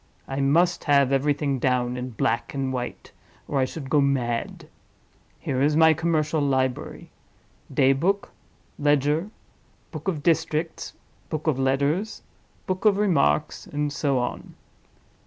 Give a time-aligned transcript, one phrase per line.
[0.27, 3.11] I must have everything down in black and white,
[3.47, 4.67] or I should go mad!
[5.39, 7.11] Here is my commercial library:
[7.71, 8.31] Daybook,
[8.79, 9.29] Ledger,
[9.91, 10.93] Book of Districts,
[11.29, 12.23] Book of Letters,
[12.65, 14.55] Book of Remarks, and so on.